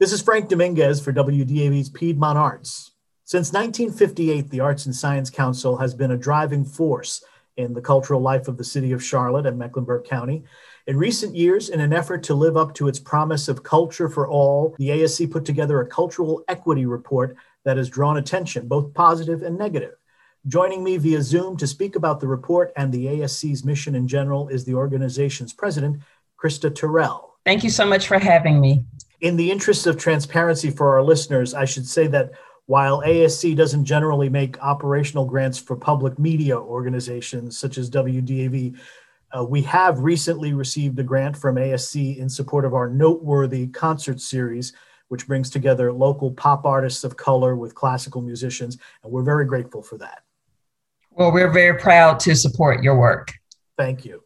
This 0.00 0.12
is 0.12 0.22
Frank 0.22 0.48
Dominguez 0.48 1.00
for 1.00 1.12
WDAV's 1.12 1.88
Piedmont 1.88 2.38
Arts. 2.38 2.92
Since 3.24 3.52
1958, 3.52 4.48
the 4.48 4.60
Arts 4.60 4.86
and 4.86 4.94
Science 4.94 5.28
Council 5.28 5.76
has 5.78 5.92
been 5.92 6.12
a 6.12 6.16
driving 6.16 6.64
force 6.64 7.24
in 7.56 7.74
the 7.74 7.80
cultural 7.80 8.20
life 8.20 8.46
of 8.46 8.56
the 8.56 8.62
city 8.62 8.92
of 8.92 9.02
Charlotte 9.02 9.44
and 9.44 9.58
Mecklenburg 9.58 10.04
County. 10.04 10.44
In 10.86 10.96
recent 10.96 11.34
years, 11.34 11.68
in 11.68 11.80
an 11.80 11.92
effort 11.92 12.22
to 12.22 12.34
live 12.34 12.56
up 12.56 12.74
to 12.74 12.86
its 12.86 13.00
promise 13.00 13.48
of 13.48 13.64
culture 13.64 14.08
for 14.08 14.28
all, 14.28 14.76
the 14.78 14.90
ASC 14.90 15.32
put 15.32 15.44
together 15.44 15.80
a 15.80 15.88
cultural 15.88 16.44
equity 16.46 16.86
report 16.86 17.34
that 17.64 17.76
has 17.76 17.88
drawn 17.88 18.18
attention, 18.18 18.68
both 18.68 18.94
positive 18.94 19.42
and 19.42 19.58
negative. 19.58 19.96
Joining 20.46 20.84
me 20.84 20.96
via 20.98 21.22
Zoom 21.22 21.56
to 21.56 21.66
speak 21.66 21.96
about 21.96 22.20
the 22.20 22.28
report 22.28 22.72
and 22.76 22.92
the 22.92 23.06
ASC's 23.06 23.64
mission 23.64 23.96
in 23.96 24.06
general 24.06 24.46
is 24.46 24.64
the 24.64 24.74
organization's 24.74 25.52
president, 25.52 26.00
Krista 26.40 26.72
Terrell. 26.72 27.27
Thank 27.48 27.64
you 27.64 27.70
so 27.70 27.86
much 27.86 28.06
for 28.06 28.18
having 28.18 28.60
me. 28.60 28.84
In 29.22 29.34
the 29.34 29.50
interest 29.50 29.86
of 29.86 29.96
transparency 29.96 30.68
for 30.68 30.92
our 30.92 31.02
listeners, 31.02 31.54
I 31.54 31.64
should 31.64 31.86
say 31.86 32.06
that 32.08 32.32
while 32.66 33.00
ASC 33.00 33.56
doesn't 33.56 33.86
generally 33.86 34.28
make 34.28 34.62
operational 34.62 35.24
grants 35.24 35.58
for 35.58 35.74
public 35.74 36.18
media 36.18 36.58
organizations 36.58 37.58
such 37.58 37.78
as 37.78 37.88
WDAV, 37.88 38.78
uh, 39.32 39.46
we 39.46 39.62
have 39.62 40.00
recently 40.00 40.52
received 40.52 40.98
a 40.98 41.02
grant 41.02 41.38
from 41.38 41.56
ASC 41.56 42.18
in 42.18 42.28
support 42.28 42.66
of 42.66 42.74
our 42.74 42.90
noteworthy 42.90 43.68
concert 43.68 44.20
series, 44.20 44.74
which 45.08 45.26
brings 45.26 45.48
together 45.48 45.90
local 45.90 46.30
pop 46.30 46.66
artists 46.66 47.02
of 47.02 47.16
color 47.16 47.56
with 47.56 47.74
classical 47.74 48.20
musicians, 48.20 48.76
and 49.02 49.10
we're 49.10 49.22
very 49.22 49.46
grateful 49.46 49.80
for 49.80 49.96
that. 49.96 50.22
Well, 51.12 51.32
we're 51.32 51.50
very 51.50 51.80
proud 51.80 52.20
to 52.20 52.36
support 52.36 52.82
your 52.82 52.98
work. 52.98 53.32
Thank 53.78 54.04
you. 54.04 54.22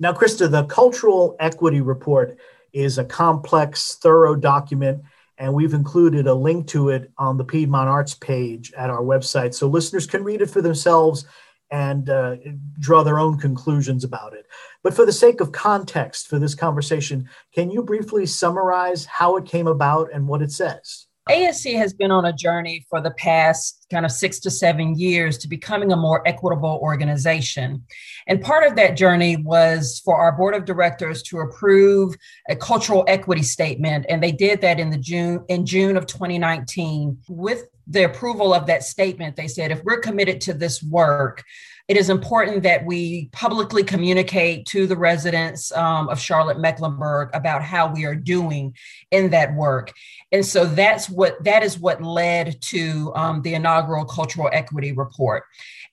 Now, 0.00 0.14
Krista, 0.14 0.50
the 0.50 0.64
Cultural 0.64 1.36
Equity 1.38 1.82
Report 1.82 2.38
is 2.74 2.98
a 2.98 3.04
complex, 3.04 3.94
thorough 3.94 4.34
document, 4.34 5.02
and 5.38 5.54
we've 5.54 5.74
included 5.74 6.26
a 6.26 6.34
link 6.34 6.66
to 6.68 6.90
it 6.90 7.10
on 7.16 7.36
the 7.36 7.44
Piedmont 7.44 7.88
Arts 7.88 8.14
page 8.14 8.72
at 8.76 8.90
our 8.90 9.02
website 9.02 9.54
so 9.54 9.66
listeners 9.66 10.06
can 10.06 10.22
read 10.22 10.42
it 10.42 10.50
for 10.50 10.60
themselves 10.60 11.24
and 11.70 12.10
uh, 12.10 12.36
draw 12.78 13.02
their 13.02 13.18
own 13.18 13.38
conclusions 13.38 14.04
about 14.04 14.34
it. 14.34 14.46
But 14.82 14.94
for 14.94 15.06
the 15.06 15.12
sake 15.12 15.40
of 15.40 15.50
context 15.50 16.28
for 16.28 16.38
this 16.38 16.54
conversation, 16.54 17.28
can 17.52 17.70
you 17.70 17.82
briefly 17.82 18.26
summarize 18.26 19.06
how 19.06 19.36
it 19.36 19.46
came 19.46 19.66
about 19.66 20.12
and 20.12 20.28
what 20.28 20.42
it 20.42 20.52
says? 20.52 21.06
ASC 21.28 21.74
has 21.78 21.94
been 21.94 22.10
on 22.10 22.26
a 22.26 22.32
journey 22.34 22.84
for 22.90 23.00
the 23.00 23.12
past 23.12 23.86
kind 23.90 24.04
of 24.04 24.12
six 24.12 24.38
to 24.40 24.50
seven 24.50 24.98
years 24.98 25.38
to 25.38 25.48
becoming 25.48 25.90
a 25.90 25.96
more 25.96 26.26
equitable 26.28 26.78
organization. 26.82 27.82
And 28.26 28.42
part 28.42 28.66
of 28.66 28.76
that 28.76 28.96
journey 28.96 29.38
was 29.38 30.02
for 30.04 30.16
our 30.16 30.32
board 30.32 30.54
of 30.54 30.66
directors 30.66 31.22
to 31.24 31.40
approve 31.40 32.14
a 32.50 32.56
cultural 32.56 33.04
equity 33.08 33.42
statement. 33.42 34.04
And 34.10 34.22
they 34.22 34.32
did 34.32 34.60
that 34.60 34.78
in 34.78 34.90
the 34.90 34.98
June 34.98 35.44
in 35.48 35.64
June 35.64 35.96
of 35.96 36.06
2019. 36.06 37.18
With 37.28 37.68
the 37.86 38.04
approval 38.04 38.52
of 38.52 38.66
that 38.66 38.82
statement, 38.82 39.36
they 39.36 39.48
said 39.48 39.70
if 39.70 39.82
we're 39.82 40.00
committed 40.00 40.42
to 40.42 40.52
this 40.52 40.82
work, 40.82 41.42
it 41.86 41.98
is 41.98 42.08
important 42.08 42.62
that 42.62 42.84
we 42.86 43.28
publicly 43.32 43.84
communicate 43.84 44.64
to 44.66 44.86
the 44.86 44.96
residents 44.96 45.70
um, 45.72 46.08
of 46.08 46.18
Charlotte 46.18 46.58
Mecklenburg 46.58 47.28
about 47.34 47.62
how 47.62 47.92
we 47.92 48.06
are 48.06 48.14
doing 48.14 48.74
in 49.10 49.30
that 49.30 49.54
work. 49.54 49.92
And 50.32 50.44
so 50.44 50.64
that's 50.64 51.10
what 51.10 51.42
that 51.44 51.62
is 51.62 51.78
what 51.78 52.02
led 52.02 52.60
to 52.62 53.12
um, 53.14 53.42
the 53.42 53.54
inaugural 53.54 54.06
cultural 54.06 54.48
equity 54.52 54.92
report. 54.92 55.44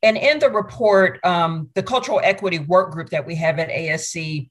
And 0.02 0.18
in 0.18 0.40
the 0.40 0.50
report, 0.50 1.20
um, 1.26 1.70
the 1.76 1.84
cultural 1.84 2.22
equity 2.24 2.60
work 2.60 2.92
group 2.92 3.10
that 3.10 3.26
we 3.26 3.36
have 3.36 3.60
at 3.60 3.70
ASC, 3.70 4.50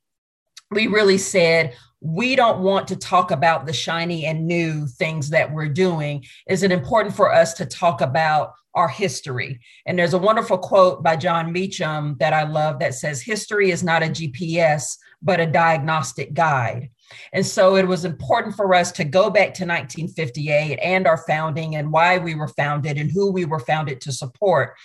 we 0.70 0.86
really 0.86 1.18
said 1.18 1.74
we 2.00 2.34
don't 2.34 2.60
want 2.60 2.88
to 2.88 2.96
talk 2.96 3.30
about 3.30 3.66
the 3.66 3.72
shiny 3.72 4.24
and 4.26 4.46
new 4.46 4.86
things 4.86 5.30
that 5.30 5.52
we're 5.52 5.68
doing. 5.68 6.24
Is 6.48 6.62
it 6.62 6.72
important 6.72 7.14
for 7.14 7.32
us 7.32 7.54
to 7.54 7.66
talk 7.66 8.00
about 8.00 8.54
our 8.74 8.88
history. 8.88 9.60
And 9.86 9.98
there's 9.98 10.14
a 10.14 10.18
wonderful 10.18 10.58
quote 10.58 11.02
by 11.02 11.16
Jon 11.16 11.52
Meacham 11.52 12.16
that 12.20 12.32
I 12.32 12.44
love 12.44 12.78
that 12.78 12.94
says, 12.94 13.20
History 13.20 13.70
is 13.70 13.82
not 13.82 14.02
a 14.02 14.06
GPS, 14.06 14.96
but 15.22 15.40
a 15.40 15.46
diagnostic 15.46 16.34
guide. 16.34 16.90
And 17.32 17.44
so 17.44 17.76
it 17.76 17.86
was 17.86 18.04
important 18.04 18.54
for 18.54 18.72
us 18.74 18.92
to 18.92 19.04
go 19.04 19.30
back 19.30 19.54
to 19.54 19.66
1958 19.66 20.78
and 20.78 21.06
our 21.06 21.18
founding 21.26 21.74
and 21.74 21.90
why 21.90 22.18
we 22.18 22.36
were 22.36 22.48
founded 22.48 22.96
and 22.96 23.10
who 23.10 23.32
we 23.32 23.44
were 23.44 23.58
founded 23.58 24.00
to 24.02 24.12
support. 24.12 24.76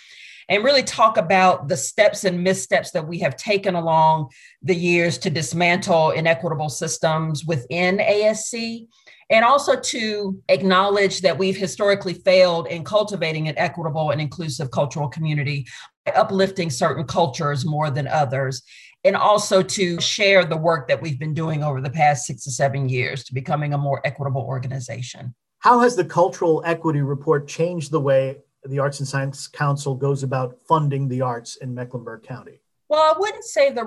And 0.48 0.62
really 0.62 0.84
talk 0.84 1.16
about 1.16 1.68
the 1.68 1.76
steps 1.76 2.24
and 2.24 2.44
missteps 2.44 2.92
that 2.92 3.06
we 3.06 3.18
have 3.18 3.36
taken 3.36 3.74
along 3.74 4.30
the 4.62 4.76
years 4.76 5.18
to 5.18 5.30
dismantle 5.30 6.12
inequitable 6.12 6.68
systems 6.68 7.44
within 7.44 7.98
ASC 7.98 8.86
and 9.28 9.44
also 9.44 9.78
to 9.78 10.40
acknowledge 10.48 11.20
that 11.22 11.36
we've 11.36 11.56
historically 11.56 12.14
failed 12.14 12.68
in 12.68 12.84
cultivating 12.84 13.48
an 13.48 13.58
equitable 13.58 14.10
and 14.10 14.20
inclusive 14.20 14.70
cultural 14.70 15.08
community 15.08 15.66
by 16.04 16.12
uplifting 16.12 16.70
certain 16.70 17.04
cultures 17.04 17.64
more 17.64 17.90
than 17.90 18.06
others 18.06 18.62
and 19.06 19.16
also 19.16 19.62
to 19.62 20.00
share 20.00 20.44
the 20.44 20.56
work 20.56 20.88
that 20.88 21.00
we've 21.00 21.18
been 21.18 21.34
doing 21.34 21.62
over 21.62 21.80
the 21.80 21.90
past 21.90 22.26
six 22.26 22.42
to 22.42 22.50
seven 22.50 22.88
years 22.88 23.22
to 23.24 23.34
becoming 23.34 23.72
a 23.72 23.78
more 23.78 24.00
equitable 24.04 24.42
organization. 24.42 25.34
How 25.60 25.80
has 25.80 25.96
the 25.96 26.04
Cultural 26.04 26.62
Equity 26.64 27.02
Report 27.02 27.46
changed 27.46 27.90
the 27.90 28.00
way 28.00 28.38
the 28.68 28.78
Arts 28.78 29.00
and 29.00 29.08
Science 29.08 29.46
Council 29.46 29.94
goes 29.94 30.22
about 30.22 30.58
funding 30.68 31.08
the 31.08 31.20
arts 31.20 31.56
in 31.56 31.74
Mecklenburg 31.74 32.22
County? 32.22 32.60
Well, 32.88 33.00
I 33.00 33.18
wouldn't 33.18 33.44
say 33.44 33.72
the 33.72 33.84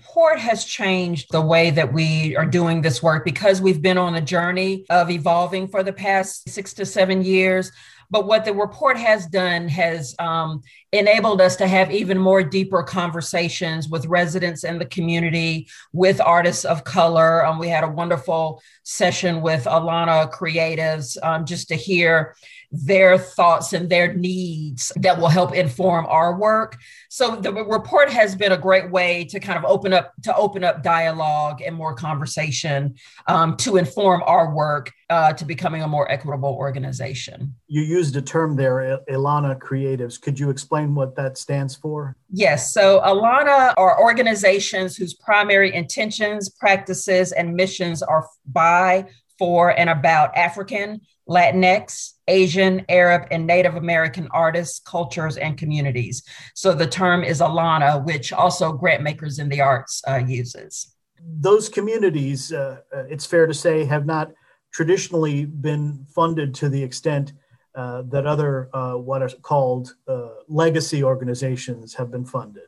Port 0.00 0.38
has 0.38 0.64
changed 0.64 1.30
the 1.30 1.40
way 1.40 1.70
that 1.70 1.92
we 1.92 2.36
are 2.36 2.46
doing 2.46 2.82
this 2.82 3.02
work 3.02 3.24
because 3.24 3.60
we've 3.60 3.80
been 3.80 3.98
on 3.98 4.16
a 4.16 4.20
journey 4.20 4.84
of 4.90 5.10
evolving 5.10 5.68
for 5.68 5.82
the 5.82 5.92
past 5.92 6.48
six 6.48 6.72
to 6.74 6.86
seven 6.86 7.22
years. 7.22 7.70
But 8.12 8.26
what 8.26 8.44
the 8.44 8.52
report 8.52 8.98
has 8.98 9.26
done 9.26 9.68
has 9.68 10.14
um, 10.18 10.60
enabled 10.92 11.40
us 11.40 11.56
to 11.56 11.66
have 11.66 11.90
even 11.90 12.18
more 12.18 12.42
deeper 12.42 12.82
conversations 12.82 13.88
with 13.88 14.04
residents 14.04 14.64
in 14.64 14.78
the 14.78 14.84
community, 14.84 15.66
with 15.94 16.20
artists 16.20 16.66
of 16.66 16.84
color. 16.84 17.44
Um, 17.46 17.58
we 17.58 17.68
had 17.68 17.84
a 17.84 17.88
wonderful 17.88 18.62
session 18.82 19.40
with 19.40 19.64
ALAANA 19.64 20.30
Creatives 20.30 21.16
um, 21.22 21.46
just 21.46 21.68
to 21.68 21.74
hear 21.74 22.34
their 22.70 23.16
thoughts 23.16 23.72
and 23.72 23.88
their 23.88 24.14
needs 24.14 24.92
that 24.96 25.18
will 25.18 25.28
help 25.28 25.54
inform 25.54 26.06
our 26.06 26.38
work. 26.38 26.78
So 27.08 27.36
the 27.36 27.52
report 27.52 28.10
has 28.10 28.34
been 28.34 28.52
a 28.52 28.58
great 28.58 28.90
way 28.90 29.24
to 29.24 29.40
kind 29.40 29.58
of 29.58 29.64
open 29.64 29.92
up 29.92 30.12
to 30.22 30.34
open 30.34 30.64
up 30.64 30.82
dialogue 30.82 31.60
and 31.60 31.76
more 31.76 31.94
conversation 31.94 32.94
um, 33.26 33.56
to 33.58 33.76
inform 33.76 34.22
our 34.26 34.54
work 34.54 34.90
uh, 35.12 35.30
to 35.30 35.44
becoming 35.44 35.82
a 35.82 35.86
more 35.86 36.10
equitable 36.10 36.54
organization. 36.66 37.54
You 37.66 37.82
used 37.82 38.16
a 38.16 38.22
term 38.22 38.56
there, 38.56 38.98
ALAANA 39.10 39.58
Creatives. 39.58 40.18
Could 40.18 40.40
you 40.40 40.48
explain 40.48 40.94
what 40.94 41.14
that 41.16 41.36
stands 41.36 41.76
for? 41.76 42.16
Yes. 42.30 42.72
So 42.72 43.02
ALAANA 43.04 43.74
are 43.76 44.00
organizations 44.00 44.96
whose 44.96 45.12
primary 45.12 45.74
intentions, 45.74 46.48
practices, 46.48 47.32
and 47.32 47.54
missions 47.54 48.02
are 48.02 48.26
by, 48.46 49.04
for, 49.38 49.78
and 49.78 49.90
about 49.90 50.34
African 50.34 51.02
Latinx, 51.28 52.14
Asian, 52.26 52.82
Arab, 52.88 53.28
and 53.30 53.46
Native 53.46 53.76
American 53.76 54.28
artists, 54.32 54.80
cultures, 54.80 55.36
and 55.36 55.58
communities. 55.58 56.22
So 56.54 56.72
the 56.72 56.86
term 56.86 57.22
is 57.22 57.42
ALAANA, 57.42 58.06
which 58.06 58.32
also 58.32 58.72
grant 58.72 59.02
makers 59.02 59.38
in 59.38 59.50
the 59.50 59.60
arts 59.60 60.02
uh, 60.08 60.22
uses. 60.26 60.96
Those 61.22 61.68
communities, 61.68 62.50
uh, 62.50 62.78
uh, 62.96 63.04
it's 63.10 63.26
fair 63.26 63.46
to 63.46 63.54
say, 63.54 63.84
have 63.84 64.06
not 64.06 64.32
traditionally 64.72 65.44
been 65.44 66.06
funded 66.14 66.54
to 66.54 66.68
the 66.68 66.82
extent 66.82 67.32
uh, 67.74 68.02
that 68.02 68.26
other 68.26 68.68
uh, 68.74 68.94
what 68.94 69.22
are 69.22 69.30
called 69.40 69.94
uh, 70.08 70.28
legacy 70.48 71.02
organizations 71.02 71.94
have 71.94 72.10
been 72.10 72.24
funded. 72.24 72.64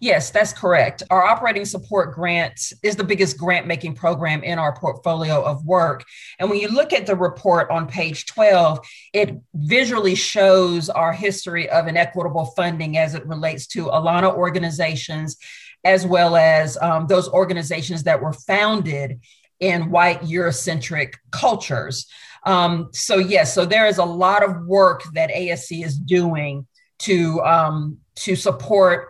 Yes, 0.00 0.30
that's 0.30 0.52
correct. 0.52 1.02
Our 1.10 1.24
operating 1.24 1.64
support 1.64 2.14
grant 2.14 2.72
is 2.82 2.96
the 2.96 3.04
biggest 3.04 3.38
grant 3.38 3.66
making 3.66 3.94
program 3.94 4.42
in 4.42 4.58
our 4.58 4.74
portfolio 4.74 5.42
of 5.42 5.64
work. 5.64 6.04
And 6.38 6.50
when 6.50 6.58
you 6.58 6.68
look 6.68 6.92
at 6.92 7.06
the 7.06 7.16
report 7.16 7.70
on 7.70 7.86
page 7.86 8.26
12, 8.26 8.80
it 9.12 9.40
visually 9.54 10.14
shows 10.14 10.90
our 10.90 11.12
history 11.12 11.68
of 11.70 11.86
inequitable 11.86 12.46
funding 12.56 12.98
as 12.98 13.14
it 13.14 13.26
relates 13.26 13.66
to 13.68 13.86
ALAANA 13.86 14.34
organizations, 14.34 15.36
as 15.84 16.06
well 16.06 16.36
as 16.36 16.76
um, 16.82 17.06
those 17.06 17.28
organizations 17.28 18.02
that 18.02 18.20
were 18.20 18.32
founded 18.32 19.20
in 19.60 19.90
white 19.90 20.20
Eurocentric 20.22 21.14
cultures. 21.30 22.06
Um, 22.44 22.88
so, 22.92 23.18
yes, 23.18 23.54
so 23.54 23.64
there 23.64 23.86
is 23.86 23.98
a 23.98 24.04
lot 24.04 24.42
of 24.42 24.66
work 24.66 25.02
that 25.14 25.30
ASC 25.30 25.84
is 25.84 25.98
doing 25.98 26.66
to, 27.00 27.40
um, 27.42 27.98
to 28.16 28.34
support 28.34 29.08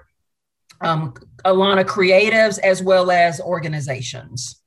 um, 0.80 1.14
ALAANA 1.44 1.84
creatives 1.84 2.58
as 2.58 2.82
well 2.82 3.10
as 3.10 3.40
organizations. 3.40 4.60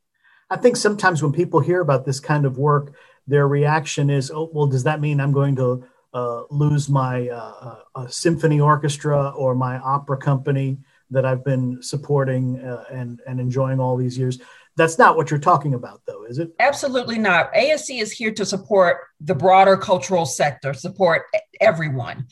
I 0.49 0.57
think 0.57 0.77
sometimes 0.77 1.21
when 1.23 1.31
people 1.31 1.59
hear 1.59 1.81
about 1.81 2.05
this 2.05 2.19
kind 2.19 2.45
of 2.45 2.57
work, 2.57 2.93
their 3.27 3.47
reaction 3.47 4.09
is, 4.09 4.31
oh, 4.31 4.49
well, 4.53 4.67
does 4.67 4.83
that 4.83 5.01
mean 5.01 5.19
I'm 5.19 5.31
going 5.31 5.55
to 5.55 5.85
uh, 6.13 6.43
lose 6.51 6.89
my 6.89 7.27
uh, 7.29 7.79
uh, 7.95 8.07
symphony 8.07 8.59
orchestra 8.59 9.29
or 9.29 9.55
my 9.55 9.79
opera 9.79 10.17
company 10.17 10.77
that 11.09 11.25
I've 11.25 11.43
been 11.43 11.81
supporting 11.81 12.59
uh, 12.59 12.83
and, 12.91 13.19
and 13.25 13.39
enjoying 13.39 13.79
all 13.79 13.97
these 13.97 14.17
years? 14.17 14.39
That's 14.75 14.97
not 14.97 15.15
what 15.15 15.29
you're 15.29 15.39
talking 15.39 15.73
about, 15.75 16.01
though, 16.07 16.25
is 16.25 16.39
it? 16.39 16.51
Absolutely 16.59 17.19
not. 17.19 17.53
ASC 17.53 18.01
is 18.01 18.11
here 18.11 18.31
to 18.33 18.45
support 18.45 18.97
the 19.21 19.35
broader 19.35 19.77
cultural 19.77 20.25
sector, 20.25 20.73
support 20.73 21.23
everyone. 21.63 22.27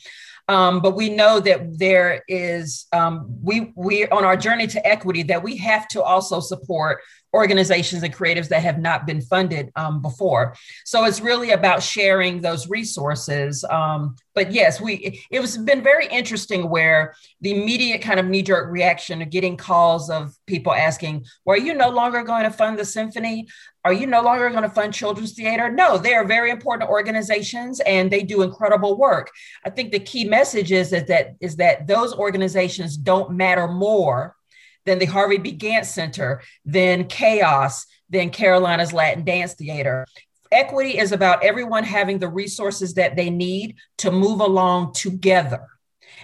Um, 0.48 0.80
but 0.80 0.96
we 0.96 1.08
know 1.08 1.40
that 1.40 1.78
there 1.78 2.22
is 2.28 2.86
um, 2.92 3.38
we 3.42 3.72
we 3.76 4.06
on 4.08 4.24
our 4.24 4.36
journey 4.36 4.66
to 4.68 4.86
equity 4.86 5.22
that 5.24 5.42
we 5.42 5.56
have 5.58 5.86
to 5.88 6.02
also 6.02 6.40
support 6.40 7.00
organizations 7.34 8.02
and 8.02 8.14
creatives 8.14 8.48
that 8.48 8.62
have 8.62 8.78
not 8.78 9.06
been 9.06 9.22
funded 9.22 9.70
um, 9.76 10.02
before. 10.02 10.54
So 10.84 11.04
it's 11.04 11.20
really 11.20 11.52
about 11.52 11.82
sharing 11.82 12.42
those 12.42 12.68
resources. 12.68 13.64
Um, 13.70 14.16
but 14.34 14.52
yes, 14.52 14.80
we 14.80 15.22
it 15.30 15.40
was 15.40 15.56
been 15.56 15.82
very 15.82 16.06
interesting 16.08 16.68
where 16.68 17.14
the 17.40 17.52
immediate 17.52 18.02
kind 18.02 18.18
of 18.18 18.26
knee 18.26 18.42
jerk 18.42 18.70
reaction 18.70 19.22
of 19.22 19.30
getting 19.30 19.56
calls 19.56 20.10
of 20.10 20.34
people 20.46 20.74
asking, 20.74 21.24
"Well, 21.44 21.56
are 21.56 21.60
you 21.60 21.74
no 21.74 21.88
longer 21.88 22.22
going 22.24 22.44
to 22.44 22.50
fund 22.50 22.78
the 22.78 22.84
symphony? 22.84 23.46
Are 23.84 23.92
you 23.92 24.06
no 24.06 24.22
longer 24.22 24.48
going 24.50 24.62
to 24.62 24.68
fund 24.68 24.94
children's 24.94 25.32
theater?" 25.32 25.70
No, 25.70 25.98
they 25.98 26.14
are 26.14 26.24
very 26.24 26.50
important 26.50 26.90
organizations 26.90 27.80
and 27.80 28.10
they 28.10 28.22
do 28.22 28.42
incredible 28.42 28.96
work. 28.96 29.30
I 29.64 29.70
think 29.70 29.92
the 29.92 29.98
key 29.98 30.24
message 30.24 30.72
is, 30.72 30.90
that 30.90 31.34
is 31.40 31.56
that 31.56 31.86
those 31.86 32.14
organizations 32.14 32.96
don't 32.96 33.32
matter 33.32 33.66
more 33.66 34.36
than 34.84 34.98
the 34.98 35.06
Harvey 35.06 35.38
B. 35.38 35.56
Gantt 35.56 35.86
Center, 35.86 36.42
then 36.64 37.06
chaos 37.06 37.86
then 38.12 38.30
Carolinas 38.30 38.92
Latin 38.92 39.24
Dance 39.24 39.54
Theater. 39.54 40.06
Equity 40.52 40.98
is 40.98 41.12
about 41.12 41.42
everyone 41.42 41.82
having 41.82 42.18
the 42.18 42.28
resources 42.28 42.94
that 42.94 43.16
they 43.16 43.30
need 43.30 43.76
to 43.98 44.12
move 44.12 44.40
along 44.40 44.92
together. 44.92 45.66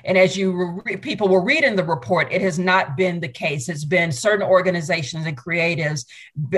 And 0.04 0.18
as 0.18 0.36
you 0.36 0.80
re- 0.84 0.96
people 0.96 1.28
will 1.28 1.44
read 1.44 1.64
in 1.64 1.76
the 1.76 1.84
report, 1.84 2.32
it 2.32 2.40
has 2.42 2.58
not 2.58 2.96
been 2.96 3.20
the 3.20 3.28
case. 3.28 3.68
It's 3.68 3.84
been 3.84 4.12
certain 4.12 4.46
organizations 4.46 5.26
and 5.26 5.36
creatives 5.36 6.04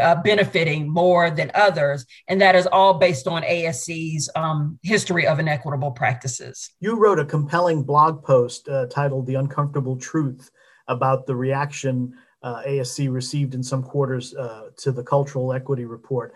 uh, 0.00 0.16
benefiting 0.22 0.88
more 0.88 1.30
than 1.30 1.50
others, 1.54 2.06
and 2.28 2.40
that 2.40 2.54
is 2.54 2.66
all 2.66 2.94
based 2.94 3.26
on 3.26 3.42
ASC's 3.42 4.28
um, 4.36 4.78
history 4.82 5.26
of 5.26 5.38
inequitable 5.38 5.92
practices. 5.92 6.70
You 6.80 6.96
wrote 6.96 7.18
a 7.18 7.24
compelling 7.24 7.82
blog 7.82 8.22
post 8.24 8.68
uh, 8.68 8.86
titled 8.86 9.26
"The 9.26 9.34
Uncomfortable 9.34 9.96
Truth." 9.96 10.50
about 10.90 11.24
the 11.24 11.36
reaction 11.36 12.12
uh, 12.42 12.62
ASC 12.66 13.10
received 13.10 13.54
in 13.54 13.62
some 13.62 13.82
quarters 13.82 14.34
uh, 14.34 14.70
to 14.78 14.92
the 14.92 15.02
cultural 15.02 15.52
equity 15.52 15.84
report. 15.84 16.34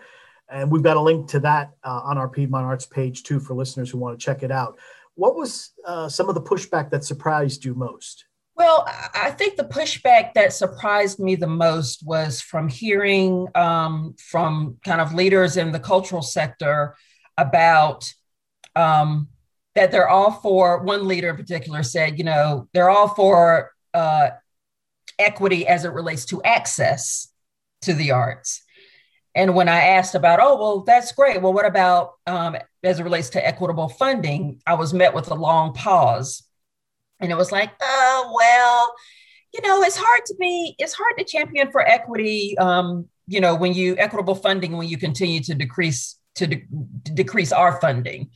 And 0.49 0.71
we've 0.71 0.83
got 0.83 0.97
a 0.97 1.01
link 1.01 1.27
to 1.29 1.39
that 1.41 1.71
uh, 1.83 2.01
on 2.03 2.17
our 2.17 2.29
Piedmont 2.29 2.65
Arts 2.65 2.85
page 2.85 3.23
too 3.23 3.39
for 3.39 3.53
listeners 3.53 3.89
who 3.89 3.97
want 3.97 4.17
to 4.17 4.23
check 4.23 4.43
it 4.43 4.51
out. 4.51 4.77
What 5.15 5.35
was 5.35 5.71
uh, 5.85 6.09
some 6.09 6.29
of 6.29 6.35
the 6.35 6.41
pushback 6.41 6.91
that 6.91 7.03
surprised 7.03 7.65
you 7.65 7.73
most? 7.73 8.25
Well, 8.55 8.87
I 9.13 9.31
think 9.31 9.57
the 9.57 9.65
pushback 9.65 10.33
that 10.33 10.53
surprised 10.53 11.19
me 11.19 11.35
the 11.35 11.47
most 11.47 12.05
was 12.05 12.39
from 12.39 12.69
hearing 12.69 13.47
um, 13.53 14.15
from 14.17 14.77
kind 14.85 15.01
of 15.01 15.13
leaders 15.13 15.57
in 15.57 15.73
the 15.73 15.79
cultural 15.79 16.21
sector 16.21 16.95
about 17.37 18.13
um, 18.77 19.27
that 19.75 19.91
they're 19.91 20.07
all 20.07 20.31
for, 20.31 20.81
one 20.83 21.05
leader 21.05 21.29
in 21.29 21.35
particular 21.35 21.83
said, 21.83 22.17
you 22.17 22.23
know, 22.23 22.69
they're 22.73 22.89
all 22.89 23.09
for 23.09 23.71
uh, 23.93 24.29
equity 25.19 25.67
as 25.67 25.83
it 25.83 25.91
relates 25.91 26.25
to 26.25 26.41
access 26.43 27.27
to 27.81 27.93
the 27.93 28.11
arts. 28.11 28.61
And 29.35 29.53
when 29.53 29.67
I 29.67 29.81
asked 29.81 30.15
about, 30.15 30.39
oh, 30.41 30.55
well, 30.55 30.79
that's 30.81 31.11
great. 31.11 31.41
Well, 31.41 31.51
what 31.51 31.65
about 31.65 32.13
um, 32.25 32.55
as 32.85 32.99
it 32.99 33.03
relates 33.03 33.29
to 33.31 33.45
equitable 33.45 33.89
funding? 33.89 34.61
I 34.65 34.75
was 34.75 34.93
met 34.93 35.13
with 35.13 35.31
a 35.31 35.35
long 35.35 35.73
pause. 35.73 36.43
And 37.19 37.31
it 37.31 37.37
was 37.37 37.51
like, 37.51 37.71
oh, 37.81 38.33
well, 38.35 38.93
you 39.53 39.61
know, 39.61 39.81
it's 39.83 39.97
hard 39.97 40.21
to 40.25 40.35
be, 40.39 40.75
it's 40.79 40.93
hard 40.93 41.13
to 41.17 41.23
champion 41.23 41.71
for 41.71 41.81
equity, 41.81 42.57
um, 42.57 43.07
you 43.27 43.39
know, 43.39 43.55
when 43.55 43.73
you 43.73 43.95
equitable 43.97 44.35
funding, 44.35 44.77
when 44.77 44.87
you 44.87 44.97
continue 44.97 45.39
to 45.41 45.55
decrease, 45.55 46.17
to, 46.35 46.47
de- 46.47 46.67
to 47.05 47.13
decrease 47.13 47.51
our 47.51 47.79
funding. 47.79 48.29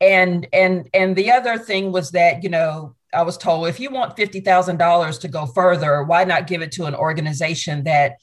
And, 0.00 0.46
and, 0.52 0.88
and 0.94 1.16
the 1.16 1.32
other 1.32 1.58
thing 1.58 1.90
was 1.90 2.12
that, 2.12 2.44
you 2.44 2.48
know, 2.48 2.94
I 3.12 3.22
was 3.22 3.36
told 3.36 3.66
if 3.66 3.80
you 3.80 3.90
want 3.90 4.16
$50,000 4.16 5.20
to 5.20 5.28
go 5.28 5.46
further, 5.46 6.02
why 6.04 6.24
not 6.24 6.46
give 6.46 6.62
it 6.62 6.72
to 6.72 6.84
an 6.84 6.94
organization 6.94 7.84
that 7.84 8.16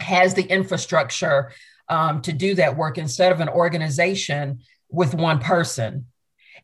has 0.00 0.34
the 0.34 0.42
infrastructure 0.42 1.52
um, 1.88 2.20
to 2.22 2.32
do 2.32 2.54
that 2.54 2.76
work 2.76 2.98
instead 2.98 3.32
of 3.32 3.40
an 3.40 3.48
organization 3.48 4.60
with 4.90 5.14
one 5.14 5.38
person? 5.38 6.06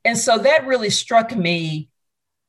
And 0.04 0.18
so 0.18 0.38
that 0.38 0.66
really 0.66 0.90
struck 0.90 1.34
me 1.34 1.88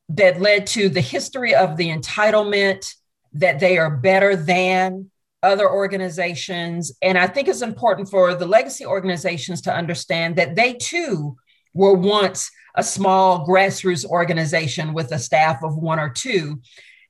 that 0.10 0.42
led 0.42 0.68
to 0.68 0.90
the 0.90 1.02
history 1.02 1.56
of 1.56 1.78
the 1.78 1.90
entitlement 1.90 2.94
that 3.34 3.60
they 3.60 3.78
are 3.78 3.90
better 3.90 4.36
than 4.36 5.10
other 5.42 5.70
organizations. 5.70 6.92
And 7.02 7.18
I 7.18 7.28
think 7.28 7.48
it's 7.48 7.62
important 7.62 8.10
for 8.10 8.34
the 8.34 8.48
legacy 8.48 8.86
organizations 8.86 9.62
to 9.62 9.74
understand 9.74 10.36
that 10.36 10.56
they 10.56 10.74
too 10.74 11.38
were 11.74 11.94
once 11.94 12.50
a 12.76 12.84
small 12.84 13.48
grassroots 13.48 14.06
organization 14.06 14.94
with 14.94 15.12
a 15.12 15.20
staff 15.20 15.64
of 15.64 15.78
one 15.78 16.00
or 16.00 16.10
two, 16.10 16.62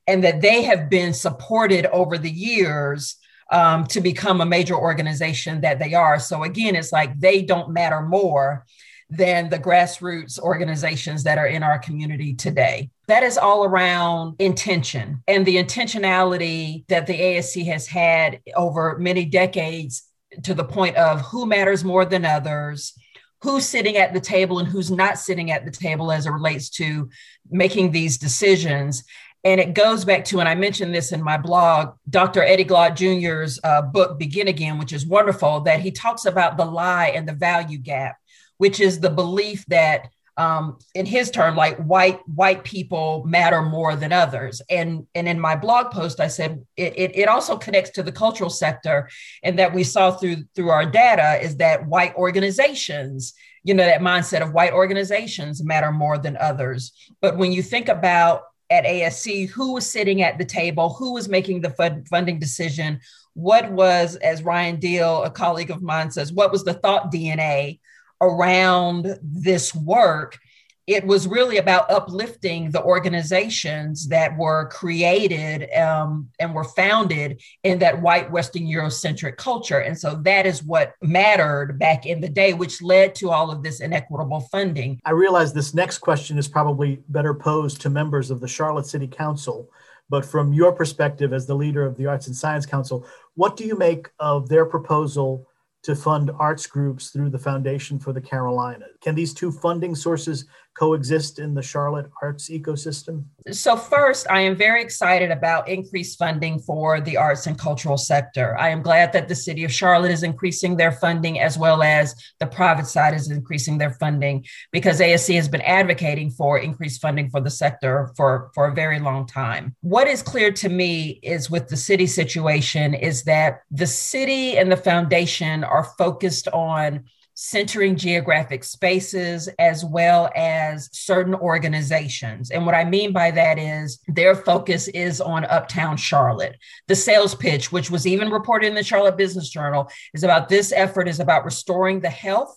and 0.06 0.22
that 0.22 0.40
they 0.40 0.62
have 0.62 0.88
been 0.88 1.12
supported 1.12 1.86
over 1.86 2.18
the 2.18 2.30
years 2.30 3.16
um, 3.50 3.86
to 3.86 4.00
become 4.00 4.40
a 4.40 4.46
major 4.46 4.74
organization 4.74 5.60
that 5.60 5.78
they 5.78 5.94
are. 5.94 6.18
So 6.18 6.42
again, 6.42 6.74
it's 6.74 6.92
like 6.92 7.18
they 7.18 7.42
don't 7.42 7.70
matter 7.70 8.02
more 8.02 8.64
than 9.08 9.48
the 9.48 9.58
grassroots 9.58 10.38
organizations 10.38 11.22
that 11.24 11.38
are 11.38 11.46
in 11.46 11.62
our 11.62 11.78
community 11.78 12.34
today. 12.34 12.90
That 13.06 13.22
is 13.22 13.38
all 13.38 13.64
around 13.64 14.34
intention 14.40 15.22
and 15.28 15.46
the 15.46 15.56
intentionality 15.56 16.84
that 16.88 17.06
the 17.06 17.18
ASC 17.18 17.64
has 17.66 17.86
had 17.86 18.40
over 18.56 18.98
many 18.98 19.24
decades 19.24 20.02
to 20.42 20.54
the 20.54 20.64
point 20.64 20.96
of 20.96 21.20
who 21.20 21.46
matters 21.46 21.84
more 21.84 22.04
than 22.04 22.24
others 22.24 22.94
who's 23.42 23.66
sitting 23.66 23.96
at 23.96 24.12
the 24.12 24.20
table 24.20 24.58
and 24.58 24.68
who's 24.68 24.90
not 24.90 25.18
sitting 25.18 25.50
at 25.50 25.64
the 25.64 25.70
table 25.70 26.10
as 26.10 26.26
it 26.26 26.30
relates 26.30 26.70
to 26.70 27.08
making 27.50 27.92
these 27.92 28.18
decisions. 28.18 29.04
And 29.46 29.60
it 29.60 29.74
goes 29.74 30.04
back 30.04 30.24
to, 30.24 30.40
and 30.40 30.48
I 30.48 30.56
mentioned 30.56 30.92
this 30.92 31.12
in 31.12 31.22
my 31.22 31.36
blog, 31.36 31.94
Dr. 32.10 32.42
Eddie 32.42 32.64
Glaude 32.64 32.96
Jr.'s 32.96 33.60
uh, 33.62 33.80
book, 33.80 34.18
Begin 34.18 34.48
Again, 34.48 34.76
which 34.76 34.92
is 34.92 35.06
wonderful, 35.06 35.60
that 35.60 35.78
he 35.78 35.92
talks 35.92 36.24
about 36.24 36.56
the 36.56 36.64
lie 36.64 37.12
and 37.14 37.28
the 37.28 37.32
value 37.32 37.78
gap, 37.78 38.16
which 38.56 38.80
is 38.80 38.98
the 38.98 39.08
belief 39.08 39.64
that 39.66 40.08
um, 40.36 40.78
in 40.96 41.06
his 41.06 41.30
term, 41.30 41.54
like 41.54 41.76
white 41.76 42.18
white 42.26 42.64
people 42.64 43.22
matter 43.24 43.62
more 43.62 43.94
than 43.94 44.12
others. 44.12 44.60
And 44.68 45.06
and 45.14 45.28
in 45.28 45.38
my 45.38 45.54
blog 45.54 45.92
post, 45.92 46.18
I 46.18 46.26
said 46.26 46.66
it, 46.76 46.98
it, 46.98 47.16
it 47.16 47.28
also 47.28 47.56
connects 47.56 47.90
to 47.90 48.02
the 48.02 48.10
cultural 48.10 48.50
sector, 48.50 49.08
and 49.44 49.60
that 49.60 49.72
we 49.72 49.84
saw 49.84 50.10
through 50.10 50.38
through 50.56 50.70
our 50.70 50.84
data 50.84 51.38
is 51.40 51.58
that 51.58 51.86
white 51.86 52.16
organizations, 52.16 53.32
you 53.62 53.74
know, 53.74 53.84
that 53.84 54.00
mindset 54.00 54.42
of 54.42 54.52
white 54.52 54.72
organizations 54.72 55.62
matter 55.64 55.92
more 55.92 56.18
than 56.18 56.36
others. 56.36 56.92
But 57.20 57.38
when 57.38 57.52
you 57.52 57.62
think 57.62 57.88
about 57.88 58.42
at 58.70 58.84
ASC, 58.84 59.48
who 59.50 59.74
was 59.74 59.88
sitting 59.88 60.22
at 60.22 60.38
the 60.38 60.44
table, 60.44 60.90
who 60.94 61.12
was 61.12 61.28
making 61.28 61.60
the 61.60 61.70
fund, 61.70 62.08
funding 62.08 62.38
decision, 62.38 63.00
what 63.34 63.70
was, 63.70 64.16
as 64.16 64.42
Ryan 64.42 64.76
Deal, 64.76 65.22
a 65.22 65.30
colleague 65.30 65.70
of 65.70 65.82
mine 65.82 66.10
says, 66.10 66.32
what 66.32 66.50
was 66.50 66.64
the 66.64 66.74
thought 66.74 67.12
DNA 67.12 67.80
around 68.20 69.18
this 69.22 69.74
work, 69.74 70.38
it 70.86 71.04
was 71.04 71.26
really 71.26 71.56
about 71.56 71.90
uplifting 71.90 72.70
the 72.70 72.82
organizations 72.82 74.06
that 74.08 74.36
were 74.36 74.68
created 74.68 75.68
um, 75.76 76.28
and 76.38 76.54
were 76.54 76.64
founded 76.64 77.42
in 77.64 77.80
that 77.80 78.00
white 78.00 78.30
Western 78.30 78.62
Eurocentric 78.62 79.36
culture. 79.36 79.80
And 79.80 79.98
so 79.98 80.14
that 80.22 80.46
is 80.46 80.62
what 80.62 80.94
mattered 81.02 81.78
back 81.78 82.06
in 82.06 82.20
the 82.20 82.28
day, 82.28 82.52
which 82.52 82.82
led 82.82 83.16
to 83.16 83.30
all 83.30 83.50
of 83.50 83.64
this 83.64 83.80
inequitable 83.80 84.40
funding. 84.52 85.00
I 85.04 85.10
realize 85.10 85.52
this 85.52 85.74
next 85.74 85.98
question 85.98 86.38
is 86.38 86.46
probably 86.46 87.02
better 87.08 87.34
posed 87.34 87.80
to 87.80 87.90
members 87.90 88.30
of 88.30 88.40
the 88.40 88.48
Charlotte 88.48 88.86
City 88.86 89.08
Council. 89.08 89.68
But 90.08 90.24
from 90.24 90.52
your 90.52 90.72
perspective 90.72 91.32
as 91.32 91.46
the 91.46 91.56
leader 91.56 91.84
of 91.84 91.96
the 91.96 92.06
Arts 92.06 92.28
and 92.28 92.36
Science 92.36 92.64
Council, 92.64 93.04
what 93.34 93.56
do 93.56 93.64
you 93.64 93.76
make 93.76 94.08
of 94.20 94.48
their 94.48 94.64
proposal 94.64 95.48
to 95.86 95.94
fund 95.94 96.32
arts 96.40 96.66
groups 96.66 97.10
through 97.10 97.30
the 97.30 97.38
Foundation 97.38 97.96
for 97.96 98.12
the 98.12 98.20
Carolinas. 98.20 98.96
Can 99.00 99.14
these 99.14 99.32
two 99.32 99.52
funding 99.52 99.94
sources 99.94 100.46
coexist 100.78 101.38
in 101.38 101.54
the 101.54 101.62
Charlotte 101.62 102.10
arts 102.22 102.48
ecosystem? 102.50 103.24
So, 103.50 103.76
first, 103.76 104.26
I 104.30 104.40
am 104.40 104.56
very 104.56 104.82
excited 104.82 105.30
about 105.30 105.68
increased 105.68 106.18
funding 106.18 106.58
for 106.58 107.00
the 107.00 107.16
arts 107.16 107.46
and 107.46 107.58
cultural 107.58 107.96
sector. 107.96 108.58
I 108.58 108.70
am 108.70 108.82
glad 108.82 109.12
that 109.12 109.28
the 109.28 109.34
city 109.34 109.64
of 109.64 109.72
Charlotte 109.72 110.10
is 110.10 110.22
increasing 110.22 110.76
their 110.76 110.92
funding 110.92 111.40
as 111.40 111.56
well 111.56 111.82
as 111.82 112.14
the 112.40 112.46
private 112.46 112.86
side 112.86 113.14
is 113.14 113.30
increasing 113.30 113.78
their 113.78 113.92
funding 113.92 114.44
because 114.72 115.00
ASC 115.00 115.34
has 115.34 115.48
been 115.48 115.62
advocating 115.62 116.30
for 116.30 116.58
increased 116.58 117.00
funding 117.00 117.30
for 117.30 117.40
the 117.40 117.50
sector 117.50 118.12
for, 118.16 118.50
for 118.54 118.66
a 118.66 118.74
very 118.74 118.98
long 118.98 119.26
time. 119.26 119.74
What 119.80 120.08
is 120.08 120.22
clear 120.22 120.50
to 120.52 120.68
me 120.68 121.20
is 121.22 121.50
with 121.50 121.68
the 121.68 121.76
city 121.76 122.06
situation 122.06 122.94
is 122.94 123.24
that 123.24 123.60
the 123.70 123.86
city 123.86 124.58
and 124.58 124.70
the 124.70 124.76
foundation 124.76 125.64
are 125.64 125.84
focused 125.98 126.48
on 126.48 127.04
centering 127.36 127.96
geographic 127.96 128.64
spaces 128.64 129.48
as 129.58 129.84
well 129.84 130.30
as 130.34 130.88
certain 130.92 131.34
organizations. 131.34 132.50
And 132.50 132.64
what 132.64 132.74
I 132.74 132.84
mean 132.84 133.12
by 133.12 133.30
that 133.30 133.58
is 133.58 134.00
their 134.08 134.34
focus 134.34 134.88
is 134.88 135.20
on 135.20 135.44
Uptown 135.44 135.98
Charlotte. 135.98 136.56
The 136.88 136.96
sales 136.96 137.34
pitch, 137.34 137.70
which 137.70 137.90
was 137.90 138.06
even 138.06 138.30
reported 138.30 138.68
in 138.68 138.74
the 138.74 138.82
Charlotte 138.82 139.18
Business 139.18 139.50
Journal, 139.50 139.90
is 140.14 140.24
about 140.24 140.48
this 140.48 140.72
effort 140.72 141.08
is 141.08 141.20
about 141.20 141.44
restoring 141.44 142.00
the 142.00 142.10
health 142.10 142.56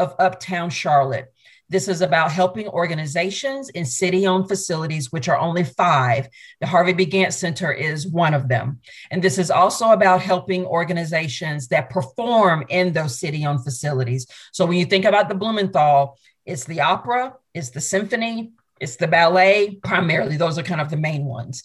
of 0.00 0.16
Uptown 0.18 0.70
Charlotte. 0.70 1.32
This 1.68 1.86
is 1.86 2.00
about 2.00 2.32
helping 2.32 2.66
organizations 2.66 3.68
in 3.68 3.84
city 3.84 4.26
owned 4.26 4.48
facilities, 4.48 5.12
which 5.12 5.28
are 5.28 5.38
only 5.38 5.62
five. 5.62 6.28
The 6.60 6.66
Harvey 6.66 6.92
B. 6.92 7.06
Gantt 7.06 7.32
Center 7.32 7.70
is 7.70 8.08
one 8.08 8.34
of 8.34 8.48
them. 8.48 8.80
And 9.12 9.22
this 9.22 9.38
is 9.38 9.52
also 9.52 9.90
about 9.92 10.20
helping 10.20 10.66
organizations 10.66 11.68
that 11.68 11.90
perform 11.90 12.64
in 12.68 12.92
those 12.92 13.20
city 13.20 13.46
owned 13.46 13.62
facilities. 13.62 14.26
So 14.50 14.66
when 14.66 14.78
you 14.78 14.84
think 14.84 15.04
about 15.04 15.28
the 15.28 15.36
Blumenthal, 15.36 16.18
it's 16.44 16.64
the 16.64 16.80
opera, 16.80 17.34
it's 17.54 17.70
the 17.70 17.80
symphony, 17.80 18.50
it's 18.80 18.96
the 18.96 19.06
ballet, 19.06 19.78
primarily. 19.84 20.36
Those 20.36 20.58
are 20.58 20.64
kind 20.64 20.80
of 20.80 20.90
the 20.90 20.96
main 20.96 21.24
ones. 21.24 21.62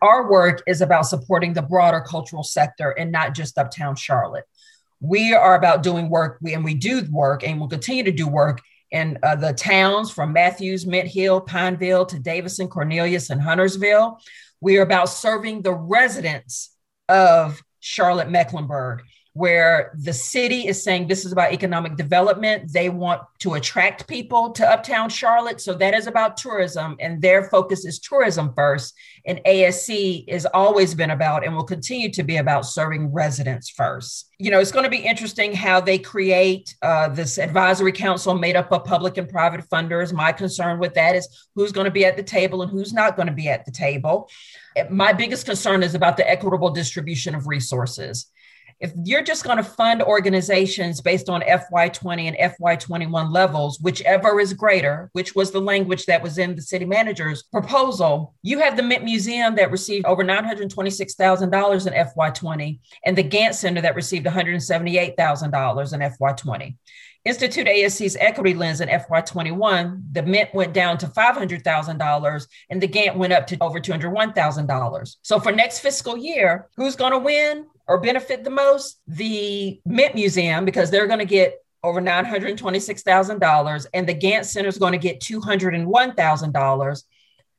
Our 0.00 0.30
work 0.30 0.62
is 0.66 0.80
about 0.80 1.06
supporting 1.06 1.52
the 1.52 1.62
broader 1.62 2.00
cultural 2.00 2.42
sector 2.42 2.90
and 2.90 3.12
not 3.12 3.34
just 3.34 3.58
Uptown 3.58 3.96
Charlotte. 3.96 4.44
We 5.04 5.34
are 5.34 5.56
about 5.56 5.82
doing 5.82 6.08
work, 6.08 6.38
and 6.48 6.64
we 6.64 6.74
do 6.74 7.04
work, 7.10 7.42
and 7.42 7.58
we'll 7.58 7.68
continue 7.68 8.04
to 8.04 8.12
do 8.12 8.28
work 8.28 8.60
in 8.92 9.18
uh, 9.24 9.34
the 9.34 9.52
towns 9.52 10.12
from 10.12 10.32
Matthews, 10.32 10.86
Mint 10.86 11.08
Hill, 11.08 11.40
Pineville 11.40 12.06
to 12.06 12.20
Davidson, 12.20 12.68
Cornelius, 12.68 13.28
and 13.30 13.42
Huntersville. 13.42 14.20
We 14.60 14.78
are 14.78 14.82
about 14.82 15.08
serving 15.08 15.62
the 15.62 15.74
residents 15.74 16.76
of 17.08 17.60
Charlotte 17.80 18.30
Mecklenburg 18.30 19.02
where 19.34 19.92
the 19.94 20.12
city 20.12 20.68
is 20.68 20.82
saying 20.82 21.06
this 21.06 21.24
is 21.24 21.32
about 21.32 21.52
economic 21.52 21.96
development. 21.96 22.70
They 22.70 22.90
want 22.90 23.22
to 23.38 23.54
attract 23.54 24.06
people 24.06 24.50
to 24.52 24.70
Uptown 24.70 25.08
Charlotte. 25.08 25.60
So 25.60 25.72
that 25.74 25.94
is 25.94 26.06
about 26.06 26.36
tourism, 26.36 26.96
and 27.00 27.22
their 27.22 27.44
focus 27.44 27.86
is 27.86 27.98
tourism 27.98 28.52
first. 28.54 28.94
And 29.24 29.40
ASC 29.46 30.30
has 30.30 30.44
always 30.46 30.94
been 30.94 31.10
about 31.10 31.46
and 31.46 31.56
will 31.56 31.64
continue 31.64 32.10
to 32.10 32.22
be 32.22 32.36
about 32.36 32.66
serving 32.66 33.10
residents 33.10 33.70
first. 33.70 34.28
You 34.38 34.50
know, 34.50 34.60
it's 34.60 34.72
going 34.72 34.84
to 34.84 34.90
be 34.90 34.98
interesting 34.98 35.54
how 35.54 35.80
they 35.80 35.98
create 35.98 36.74
uh, 36.82 37.08
this 37.08 37.38
advisory 37.38 37.92
council 37.92 38.34
made 38.34 38.56
up 38.56 38.70
of 38.70 38.84
public 38.84 39.16
and 39.16 39.28
private 39.28 39.66
funders. 39.70 40.12
My 40.12 40.32
concern 40.32 40.78
with 40.78 40.92
that 40.94 41.14
is 41.14 41.48
who's 41.54 41.72
going 41.72 41.86
to 41.86 41.90
be 41.90 42.04
at 42.04 42.16
the 42.16 42.22
table 42.22 42.60
and 42.60 42.70
who's 42.70 42.92
not 42.92 43.16
going 43.16 43.28
to 43.28 43.34
be 43.34 43.48
at 43.48 43.64
the 43.64 43.70
table. 43.70 44.28
My 44.90 45.12
biggest 45.12 45.46
concern 45.46 45.82
is 45.82 45.94
about 45.94 46.16
the 46.16 46.28
equitable 46.28 46.70
distribution 46.70 47.34
of 47.34 47.46
resources 47.46 48.26
if 48.82 48.92
you're 49.04 49.22
just 49.22 49.44
going 49.44 49.58
to 49.58 49.62
fund 49.62 50.02
organizations 50.02 51.00
based 51.00 51.28
on 51.28 51.40
FY20 51.42 52.36
and 52.36 52.54
FY21 52.60 53.32
levels, 53.32 53.78
whichever 53.78 54.40
is 54.40 54.52
greater, 54.52 55.08
which 55.12 55.36
was 55.36 55.52
the 55.52 55.60
language 55.60 56.04
that 56.06 56.20
was 56.20 56.36
in 56.36 56.56
the 56.56 56.62
city 56.62 56.84
manager's 56.84 57.44
proposal, 57.44 58.34
you 58.42 58.58
have 58.58 58.76
the 58.76 58.82
Mint 58.82 59.04
Museum 59.04 59.54
that 59.54 59.70
received 59.70 60.04
over 60.04 60.24
$926,000 60.24 61.86
in 61.86 61.92
FY20 61.92 62.80
and 63.06 63.16
the 63.16 63.22
Gantt 63.22 63.54
Center 63.54 63.80
that 63.80 63.94
received 63.94 64.26
$178,000 64.26 65.92
in 65.92 66.00
FY20. 66.00 66.76
Institute 67.24 67.68
ASC's 67.68 68.16
equity 68.16 68.52
lens 68.52 68.80
in 68.80 68.88
FY21, 68.88 70.02
the 70.10 70.24
Mint 70.24 70.52
went 70.54 70.72
down 70.72 70.98
to 70.98 71.06
$500,000 71.06 72.46
and 72.68 72.82
the 72.82 72.88
Gantt 72.88 73.14
went 73.14 73.32
up 73.32 73.46
to 73.46 73.56
over 73.60 73.78
$201,000. 73.78 75.16
So 75.22 75.38
for 75.38 75.52
next 75.52 75.78
fiscal 75.78 76.16
year, 76.16 76.68
who's 76.76 76.96
going 76.96 77.12
to 77.12 77.20
win? 77.20 77.66
Or 77.86 77.98
benefit 78.00 78.44
the 78.44 78.50
most? 78.50 79.00
The 79.06 79.80
Mint 79.84 80.14
Museum, 80.14 80.64
because 80.64 80.90
they're 80.90 81.06
going 81.06 81.18
to 81.18 81.24
get 81.24 81.58
over 81.84 82.00
$926,000, 82.00 83.86
and 83.92 84.08
the 84.08 84.14
Gantt 84.14 84.44
Center 84.44 84.68
is 84.68 84.78
going 84.78 84.92
to 84.92 84.98
get 84.98 85.20
$201,000, 85.20 87.02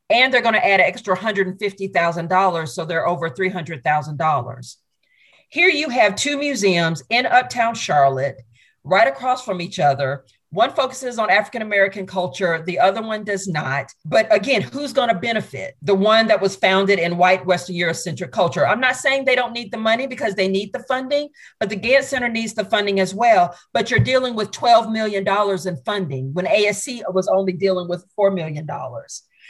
and 0.09 0.33
they're 0.33 0.41
going 0.41 0.53
to 0.53 0.65
add 0.65 0.79
an 0.79 0.85
extra 0.85 1.17
$150,000, 1.17 2.67
so 2.69 2.85
they're 2.85 3.07
over 3.07 3.29
$300,000. 3.29 4.75
Here 5.49 5.69
you 5.69 5.89
have 5.89 6.15
two 6.15 6.37
museums 6.37 7.03
in 7.09 7.25
Uptown 7.25 7.75
Charlotte, 7.75 8.41
right 8.83 9.07
across 9.07 9.43
from 9.43 9.61
each 9.61 9.79
other, 9.79 10.25
one 10.53 10.71
focuses 10.71 11.17
on 11.17 11.31
African 11.31 11.63
American 11.63 12.05
culture, 12.05 12.63
the 12.63 12.77
other 12.79 13.01
one 13.01 13.23
does 13.23 13.47
not. 13.47 13.91
But 14.05 14.33
again, 14.33 14.61
who's 14.61 14.93
going 14.93 15.09
to 15.09 15.15
benefit? 15.15 15.75
The 15.81 15.95
one 15.95 16.27
that 16.27 16.41
was 16.41 16.55
founded 16.55 16.99
in 16.99 17.17
white 17.17 17.43
Western 17.43 17.75
Eurocentric 17.75 18.31
culture. 18.31 18.65
I'm 18.65 18.79
not 18.79 18.95
saying 18.95 19.25
they 19.25 19.35
don't 19.35 19.51
need 19.51 19.71
the 19.71 19.79
money 19.79 20.05
because 20.05 20.35
they 20.35 20.47
need 20.47 20.71
the 20.71 20.83
funding, 20.83 21.29
but 21.59 21.69
the 21.69 21.75
Gantt 21.75 22.03
Center 22.03 22.29
needs 22.29 22.53
the 22.53 22.65
funding 22.65 22.99
as 22.99 23.15
well. 23.15 23.57
But 23.73 23.89
you're 23.89 23.99
dealing 23.99 24.35
with 24.35 24.51
$12 24.51 24.91
million 24.91 25.27
in 25.27 25.83
funding 25.83 26.33
when 26.33 26.45
ASC 26.45 27.01
was 27.11 27.27
only 27.27 27.53
dealing 27.53 27.89
with 27.89 28.05
$4 28.17 28.33
million. 28.33 28.67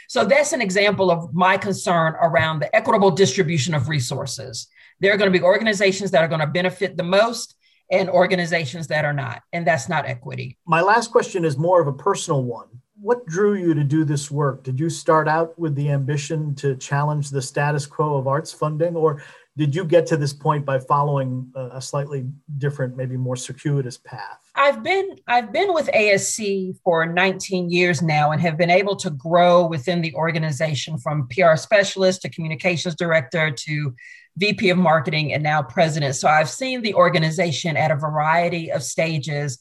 So 0.08 0.24
that's 0.24 0.54
an 0.54 0.62
example 0.62 1.10
of 1.10 1.34
my 1.34 1.58
concern 1.58 2.14
around 2.20 2.60
the 2.60 2.74
equitable 2.74 3.10
distribution 3.10 3.74
of 3.74 3.90
resources. 3.90 4.68
There 5.00 5.12
are 5.12 5.18
going 5.18 5.30
to 5.30 5.38
be 5.38 5.44
organizations 5.44 6.12
that 6.12 6.22
are 6.22 6.28
going 6.28 6.40
to 6.40 6.46
benefit 6.46 6.96
the 6.96 7.02
most 7.02 7.56
and 7.90 8.08
organizations 8.08 8.86
that 8.88 9.04
are 9.04 9.12
not. 9.12 9.42
And 9.52 9.66
that's 9.66 9.88
not 9.88 10.06
equity. 10.06 10.58
My 10.66 10.80
last 10.80 11.10
question 11.10 11.44
is 11.44 11.56
more 11.56 11.80
of 11.80 11.86
a 11.86 11.92
personal 11.92 12.42
one. 12.44 12.68
What 13.00 13.26
drew 13.26 13.54
you 13.54 13.74
to 13.74 13.84
do 13.84 14.04
this 14.04 14.30
work? 14.30 14.62
Did 14.62 14.80
you 14.80 14.88
start 14.88 15.28
out 15.28 15.58
with 15.58 15.74
the 15.74 15.90
ambition 15.90 16.54
to 16.56 16.74
challenge 16.76 17.30
the 17.30 17.42
status 17.42 17.86
quo 17.86 18.16
of 18.16 18.26
arts 18.26 18.52
funding, 18.52 18.96
or 18.96 19.22
did 19.56 19.74
you 19.74 19.84
get 19.84 20.06
to 20.06 20.16
this 20.16 20.32
point 20.32 20.64
by 20.64 20.78
following 20.78 21.52
a 21.54 21.80
slightly 21.80 22.24
different, 22.58 22.96
maybe 22.96 23.16
more 23.16 23.36
circuitous 23.36 23.98
path? 23.98 24.40
I've 24.56 24.82
been 24.82 25.16
I've 25.28 25.52
been 25.52 25.72
with 25.74 25.88
ASC 25.88 26.76
for 26.82 27.06
19 27.06 27.70
years 27.70 28.02
now 28.02 28.32
and 28.32 28.40
have 28.40 28.56
been 28.56 28.70
able 28.70 28.96
to 28.96 29.10
grow 29.10 29.66
within 29.66 30.00
the 30.00 30.14
organization 30.14 30.98
from 30.98 31.28
PR 31.28 31.56
specialist 31.56 32.22
to 32.22 32.30
communications 32.30 32.94
director 32.94 33.50
to 33.50 33.94
VP 34.36 34.70
of 34.70 34.78
marketing 34.78 35.32
and 35.32 35.42
now 35.42 35.62
president. 35.62 36.16
So 36.16 36.28
I've 36.28 36.50
seen 36.50 36.82
the 36.82 36.94
organization 36.94 37.76
at 37.76 37.90
a 37.90 37.96
variety 37.96 38.72
of 38.72 38.82
stages 38.82 39.58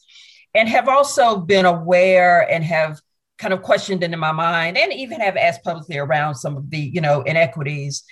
and 0.54 0.68
have 0.70 0.88
also 0.88 1.38
been 1.38 1.66
aware 1.66 2.50
and 2.50 2.64
have 2.64 3.00
kind 3.38 3.54
of 3.54 3.62
questioned 3.62 4.04
into 4.04 4.18
my 4.18 4.32
mind 4.32 4.78
and 4.78 4.94
even 4.94 5.20
have 5.20 5.38
asked 5.38 5.64
publicly 5.64 5.98
around 5.98 6.36
some 6.36 6.56
of 6.56 6.70
the, 6.70 6.80
you 6.80 7.02
know, 7.02 7.22
inequities. 7.22 8.04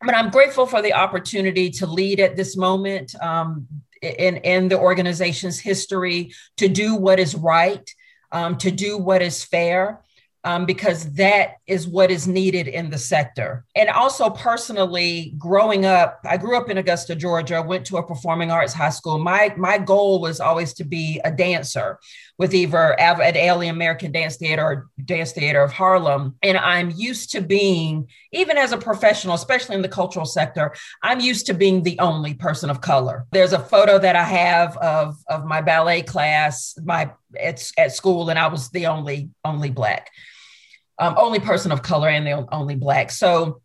But 0.00 0.14
I'm 0.14 0.30
grateful 0.30 0.66
for 0.66 0.82
the 0.82 0.92
opportunity 0.92 1.70
to 1.70 1.86
lead 1.86 2.20
at 2.20 2.36
this 2.36 2.56
moment 2.56 3.14
um, 3.22 3.66
in, 4.02 4.36
in 4.38 4.68
the 4.68 4.78
organization's 4.78 5.58
history 5.58 6.32
to 6.58 6.68
do 6.68 6.94
what 6.94 7.18
is 7.18 7.34
right, 7.34 7.88
um, 8.30 8.56
to 8.58 8.70
do 8.70 8.98
what 8.98 9.22
is 9.22 9.44
fair 9.44 10.02
um, 10.46 10.64
because 10.64 11.12
that 11.14 11.56
is 11.66 11.88
what 11.88 12.08
is 12.08 12.28
needed 12.28 12.68
in 12.68 12.88
the 12.88 12.96
sector. 12.96 13.64
And 13.74 13.88
also, 13.90 14.30
personally, 14.30 15.34
growing 15.36 15.84
up, 15.84 16.20
I 16.24 16.36
grew 16.36 16.56
up 16.56 16.70
in 16.70 16.78
Augusta, 16.78 17.16
Georgia, 17.16 17.60
went 17.60 17.84
to 17.86 17.96
a 17.96 18.06
performing 18.06 18.52
arts 18.52 18.72
high 18.72 18.90
school. 18.90 19.18
My, 19.18 19.52
my 19.56 19.76
goal 19.76 20.20
was 20.20 20.38
always 20.38 20.72
to 20.74 20.84
be 20.84 21.20
a 21.24 21.32
dancer 21.32 21.98
with 22.38 22.54
either 22.54 22.98
at 23.00 23.34
Ailey 23.34 23.68
American 23.68 24.12
Dance 24.12 24.36
Theater 24.36 24.62
or 24.62 24.88
Dance 25.04 25.32
Theater 25.32 25.64
of 25.64 25.72
Harlem. 25.72 26.36
And 26.44 26.56
I'm 26.56 26.92
used 26.94 27.32
to 27.32 27.40
being, 27.40 28.08
even 28.30 28.56
as 28.56 28.70
a 28.70 28.78
professional, 28.78 29.34
especially 29.34 29.74
in 29.74 29.82
the 29.82 29.88
cultural 29.88 30.26
sector, 30.26 30.72
I'm 31.02 31.18
used 31.18 31.46
to 31.46 31.54
being 31.54 31.82
the 31.82 31.98
only 31.98 32.34
person 32.34 32.70
of 32.70 32.80
color. 32.80 33.26
There's 33.32 33.52
a 33.52 33.58
photo 33.58 33.98
that 33.98 34.14
I 34.14 34.22
have 34.22 34.76
of, 34.76 35.16
of 35.28 35.44
my 35.44 35.60
ballet 35.60 36.02
class, 36.02 36.78
my 36.84 37.10
at, 37.40 37.68
at 37.76 37.92
school, 37.92 38.30
and 38.30 38.38
I 38.38 38.46
was 38.46 38.70
the 38.70 38.86
only 38.86 39.30
only 39.44 39.70
black 39.70 40.10
um, 40.98 41.14
only 41.18 41.40
person 41.40 41.72
of 41.72 41.82
color 41.82 42.08
and 42.08 42.26
the 42.26 42.46
only 42.52 42.74
black. 42.74 43.10
So 43.10 43.60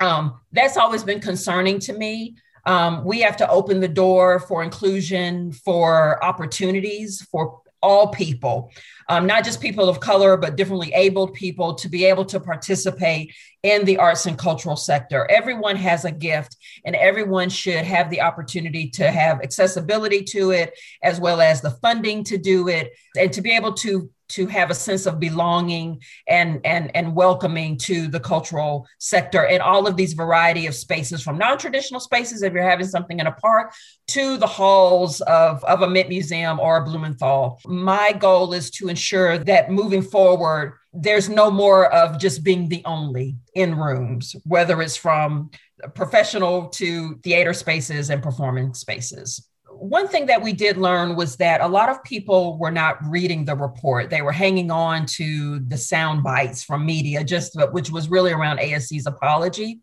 um, 0.00 0.40
that's 0.52 0.76
always 0.76 1.04
been 1.04 1.20
concerning 1.20 1.78
to 1.80 1.92
me. 1.92 2.36
Um, 2.64 3.04
we 3.04 3.20
have 3.20 3.36
to 3.38 3.48
open 3.48 3.80
the 3.80 3.88
door 3.88 4.38
for 4.40 4.62
inclusion, 4.62 5.52
for 5.52 6.22
opportunities 6.24 7.22
for 7.30 7.60
all 7.82 8.08
people, 8.08 8.70
um, 9.08 9.26
not 9.26 9.44
just 9.44 9.60
people 9.60 9.88
of 9.88 9.98
color, 9.98 10.36
but 10.36 10.56
differently 10.56 10.92
abled 10.94 11.34
people 11.34 11.74
to 11.74 11.88
be 11.88 12.04
able 12.04 12.24
to 12.24 12.38
participate 12.38 13.34
in 13.64 13.84
the 13.84 13.98
arts 13.98 14.26
and 14.26 14.38
cultural 14.38 14.76
sector. 14.76 15.28
Everyone 15.28 15.74
has 15.74 16.04
a 16.04 16.12
gift, 16.12 16.56
and 16.84 16.94
everyone 16.94 17.48
should 17.48 17.84
have 17.84 18.08
the 18.08 18.20
opportunity 18.20 18.88
to 18.90 19.10
have 19.10 19.42
accessibility 19.42 20.22
to 20.22 20.52
it, 20.52 20.78
as 21.02 21.18
well 21.18 21.40
as 21.40 21.60
the 21.60 21.70
funding 21.70 22.22
to 22.24 22.38
do 22.38 22.68
it, 22.68 22.92
and 23.18 23.32
to 23.32 23.42
be 23.42 23.50
able 23.50 23.72
to 23.74 24.08
to 24.32 24.46
have 24.46 24.70
a 24.70 24.74
sense 24.74 25.06
of 25.06 25.20
belonging 25.20 26.02
and 26.28 26.60
and 26.64 26.94
and 26.96 27.14
welcoming 27.14 27.76
to 27.76 28.08
the 28.08 28.20
cultural 28.20 28.86
sector 28.98 29.46
and 29.46 29.62
all 29.62 29.86
of 29.86 29.96
these 29.96 30.14
variety 30.14 30.66
of 30.66 30.74
spaces 30.74 31.22
from 31.22 31.38
non-traditional 31.38 32.00
spaces 32.00 32.42
if 32.42 32.52
you're 32.52 32.62
having 32.62 32.86
something 32.86 33.20
in 33.20 33.26
a 33.26 33.32
park 33.32 33.72
to 34.08 34.36
the 34.36 34.46
halls 34.46 35.20
of, 35.22 35.62
of 35.64 35.82
a 35.82 35.88
mint 35.88 36.08
museum 36.08 36.58
or 36.58 36.78
a 36.78 36.84
blumenthal. 36.84 37.60
My 37.64 38.12
goal 38.12 38.52
is 38.52 38.70
to 38.72 38.88
ensure 38.88 39.38
that 39.38 39.70
moving 39.70 40.02
forward 40.02 40.78
there's 40.94 41.28
no 41.28 41.50
more 41.50 41.90
of 41.92 42.18
just 42.18 42.44
being 42.44 42.68
the 42.68 42.82
only 42.84 43.36
in 43.54 43.76
rooms 43.76 44.36
whether 44.44 44.82
it's 44.82 44.96
from 44.96 45.50
professional 45.94 46.68
to 46.68 47.16
theater 47.24 47.54
spaces 47.54 48.10
and 48.10 48.22
performing 48.22 48.74
spaces 48.74 49.48
one 49.82 50.08
thing 50.08 50.26
that 50.26 50.42
we 50.42 50.52
did 50.52 50.76
learn 50.76 51.16
was 51.16 51.36
that 51.36 51.60
a 51.60 51.66
lot 51.66 51.88
of 51.88 52.02
people 52.04 52.58
were 52.58 52.70
not 52.70 52.98
reading 53.06 53.44
the 53.44 53.56
report. 53.56 54.10
They 54.10 54.22
were 54.22 54.32
hanging 54.32 54.70
on 54.70 55.06
to 55.06 55.58
the 55.58 55.76
sound 55.76 56.22
bites 56.22 56.62
from 56.62 56.86
media, 56.86 57.24
just 57.24 57.58
which 57.72 57.90
was 57.90 58.08
really 58.08 58.32
around 58.32 58.58
ASC's 58.58 59.06
apology. 59.06 59.80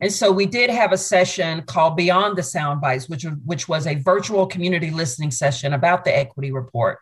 And 0.00 0.12
so 0.12 0.32
we 0.32 0.46
did 0.46 0.70
have 0.70 0.92
a 0.92 0.98
session 0.98 1.62
called 1.62 1.96
Beyond 1.96 2.36
the 2.36 2.42
Sound 2.42 2.80
Bites, 2.80 3.08
which, 3.08 3.24
which 3.44 3.68
was 3.68 3.86
a 3.86 3.96
virtual 3.96 4.46
community 4.46 4.90
listening 4.90 5.30
session 5.30 5.72
about 5.72 6.04
the 6.04 6.16
equity 6.16 6.52
report 6.52 6.98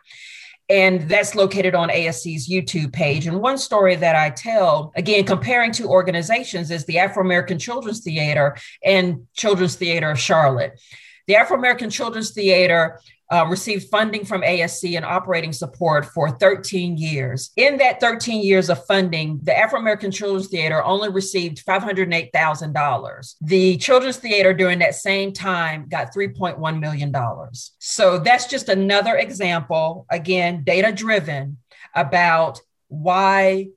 and 0.71 1.09
that's 1.09 1.35
located 1.35 1.75
on 1.75 1.89
ASC's 1.89 2.49
YouTube 2.49 2.93
page. 2.93 3.27
And 3.27 3.43
one 3.43 3.59
story 3.59 3.97
that 3.97 4.15
I 4.15 4.31
tell, 4.31 4.93
again, 4.95 5.25
comparing 5.25 5.73
two 5.73 5.89
organizations, 5.89 6.71
is 6.71 6.85
the 6.85 7.01
Afro 7.01 7.25
American 7.25 7.59
Children's 7.59 8.01
Theater 8.01 8.57
and 8.85 9.27
Children's 9.35 9.75
Theater 9.75 10.11
of 10.11 10.19
Charlotte. 10.21 10.81
The 11.27 11.37
Afro 11.37 11.57
American 11.57 11.91
Children's 11.91 12.31
Theater 12.31 13.01
uh, 13.31 13.47
received 13.49 13.89
funding 13.89 14.25
from 14.25 14.43
ASC 14.43 14.97
and 14.97 15.05
operating 15.05 15.53
support 15.53 16.05
for 16.07 16.31
13 16.31 16.97
years. 16.97 17.51
In 17.57 17.77
that 17.79 18.01
13 18.01 18.43
years 18.43 18.69
of 18.69 18.85
funding, 18.87 19.39
the 19.45 19.57
Afro 19.57 19.79
American 19.79 20.11
Children's 20.11 20.49
Theater 20.49 20.83
only 20.85 21.09
received 21.11 21.65
$508,000. 21.65 23.35
The 23.41 23.77
Children's 23.77 24.17
Theater 24.17 24.53
during 24.53 24.81
that 24.81 24.97
same 24.97 25.33
time 25.33 25.87
got 25.89 26.13
$3.1 26.13 26.81
million. 26.81 27.15
So 27.79 28.19
that's 28.19 28.47
just 28.47 28.69
another 28.69 29.17
example, 29.17 30.07
again, 30.11 30.65
data 30.65 30.91
driven 30.91 31.59
about 31.95 32.61
why 32.89 33.69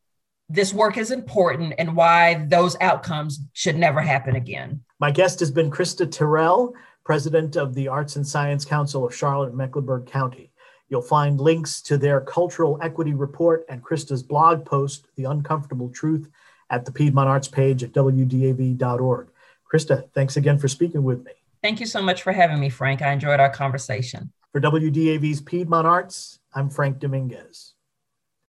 this 0.50 0.73
work 0.73 0.97
is 0.97 1.12
important 1.12 1.73
and 1.77 1.95
why 1.95 2.45
those 2.47 2.75
outcomes 2.81 3.39
should 3.53 3.77
never 3.77 4.01
happen 4.01 4.35
again. 4.35 4.81
My 5.00 5.12
guest 5.12 5.39
has 5.39 5.51
been 5.51 5.71
Krista 5.71 6.09
Terrell 6.09 6.73
president 7.03 7.55
of 7.55 7.74
the 7.74 7.88
Arts 7.88 8.15
and 8.15 8.25
Science 8.25 8.65
Council 8.65 9.05
of 9.05 9.15
Charlotte 9.15 9.53
Mecklenburg 9.53 10.05
County. 10.05 10.51
You'll 10.89 11.01
find 11.01 11.39
links 11.39 11.81
to 11.83 11.98
their 11.98 12.22
cultural 12.22 12.79
equity 12.81 13.13
report 13.13 13.65
and 13.69 13.83
Krista's 13.83 14.24
blog 14.24 14.65
post, 14.65 15.07
The 15.15 15.25
Uncomfortable 15.25 15.89
Truth, 15.89 16.29
at 16.69 16.86
the 16.86 16.91
Piedmont 16.91 17.29
Arts 17.29 17.48
page 17.48 17.83
at 17.83 17.91
wdav.org. 17.93 19.27
Krista, 19.72 20.10
thanks 20.13 20.38
again 20.38 20.57
for 20.57 20.67
speaking 20.67 21.03
with 21.03 21.24
me. 21.24 21.31
Thank 21.62 21.79
you 21.79 21.86
so 21.86 22.01
much 22.01 22.22
for 22.22 22.31
having 22.31 22.60
me, 22.60 22.69
Frank. 22.69 23.01
I 23.01 23.12
enjoyed 23.12 23.39
our 23.39 23.50
conversation. 23.50 24.31
For 24.51 24.62
WDAV's 24.62 25.41
Piedmont 25.41 25.88
Arts, 25.88 26.39
I'm 26.53 26.69
Frank 26.69 27.00
Dominguez. 27.00 27.72